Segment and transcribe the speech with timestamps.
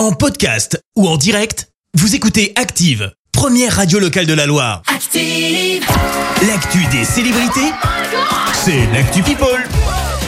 [0.00, 4.80] En podcast ou en direct, vous écoutez Active, première radio locale de la Loire.
[4.86, 5.84] Active.
[6.48, 7.70] L'actu des célébrités,
[8.54, 9.62] c'est l'actu People.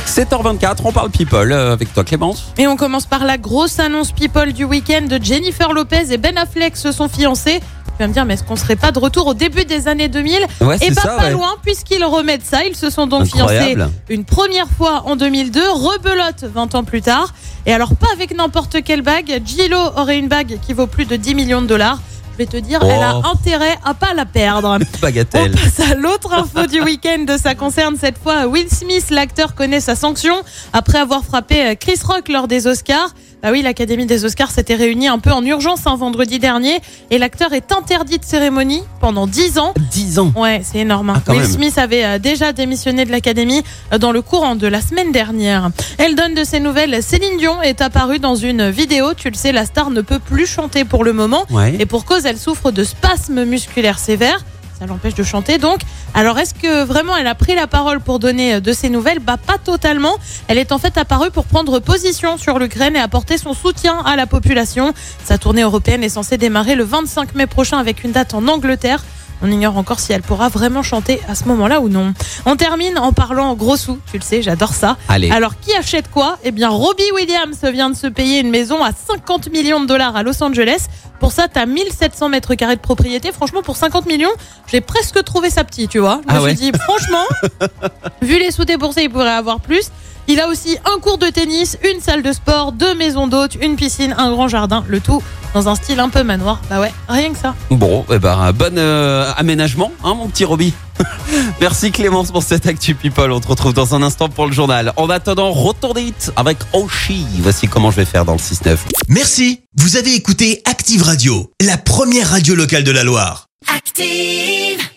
[0.07, 2.53] 7h24, on parle people euh, avec toi Clémence.
[2.59, 6.37] Et on commence par la grosse annonce people du week-end de Jennifer Lopez et Ben
[6.37, 7.61] Affleck se sont fiancés.
[7.97, 10.09] Tu vas me dire, mais est-ce qu'on serait pas de retour au début des années
[10.09, 11.31] 2000 Ouais, Et c'est bah ça, pas ouais.
[11.31, 12.65] loin, puisqu'ils remettent ça.
[12.65, 13.81] Ils se sont donc Incroyable.
[13.81, 17.33] fiancés une première fois en 2002, rebelote 20 ans plus tard.
[17.67, 19.41] Et alors pas avec n'importe quelle bague.
[19.45, 22.01] Gillo aurait une bague qui vaut plus de 10 millions de dollars.
[22.33, 22.87] Je vais te dire, Oh.
[22.91, 24.79] elle a intérêt à pas la perdre.
[24.97, 25.53] On Bagatelle.
[25.53, 27.27] passe à l'autre info du week-end.
[27.43, 29.11] Ça concerne cette fois Will Smith.
[29.11, 30.35] L'acteur connaît sa sanction
[30.73, 33.11] après avoir frappé euh, Chris Rock lors des Oscars.
[33.43, 37.19] Bah oui, l'Académie des Oscars s'était réunie un peu en urgence un vendredi dernier et
[37.19, 39.75] l'acteur est interdit de cérémonie pendant 10 ans.
[39.91, 40.33] 10 ans.
[40.37, 41.11] Ouais, c'est énorme.
[41.11, 41.21] hein.
[41.27, 41.51] Ah, Will même.
[41.51, 45.71] Smith avait euh, déjà démissionné de l'Académie euh, dans le courant de la semaine dernière.
[45.99, 47.03] Elle donne de ses nouvelles.
[47.03, 49.13] Céline Dion est apparue dans une vidéo.
[49.15, 51.45] Tu le sais, la star ne peut plus chanter pour le moment.
[51.51, 51.75] Ouais.
[51.81, 54.45] Et pour cause, elle souffre de spasmes musculaires sévères.
[54.79, 55.81] Ça l'empêche de chanter donc.
[56.15, 59.21] Alors est-ce que vraiment elle a pris la parole pour donner euh, de ses nouvelles?
[59.21, 60.17] Bah pas totalement.
[60.49, 64.17] Elle est en fait apparue pour prendre position sur l'Ukraine et apporter son soutien à
[64.17, 64.93] la population.
[65.25, 69.05] Sa tournée européenne est censée démarrer le 25 mai prochain avec une date en Angleterre.
[69.43, 72.15] On ignore encore si elle pourra vraiment chanter à ce moment-là ou non.
[72.47, 74.97] On termine en parlant gros sous, tu le sais, j'adore ça.
[75.09, 75.31] Allez.
[75.31, 76.39] Alors qui achète quoi?
[76.45, 80.15] Eh bien Robbie Williams vient de se payer une maison à 50 millions de dollars
[80.17, 80.87] à Los Angeles.
[81.19, 83.31] Pour ça, t'as 1700 mètres carrés de propriété.
[83.33, 84.31] Franchement, pour 50 millions,
[84.67, 86.21] j'ai presque trouvé ça petit, tu vois.
[86.29, 87.25] Je me Ah ouais suis dit, franchement,
[88.23, 89.91] vu les sous déboursés, il pourrait avoir plus.
[90.29, 93.77] Il a aussi un cours de tennis, une salle de sport, deux maisons d'hôtes, une
[93.77, 95.23] piscine, un grand jardin, le tout
[95.55, 96.61] dans un style un peu manoir.
[96.71, 97.55] Bah ouais, rien que ça.
[97.71, 100.73] Bon, eh ben, bon euh, aménagement, hein, mon petit Roby.
[101.61, 103.33] Merci Clémence pour cette Actu People.
[103.33, 104.93] On te retrouve dans un instant pour le journal.
[104.97, 107.27] En attendant, retournez vite avec Oshi.
[107.41, 108.79] Voici comment je vais faire dans le 6-9.
[109.09, 113.47] Merci, vous avez écouté Active Radio, la première radio locale de la Loire.
[113.75, 114.92] Active.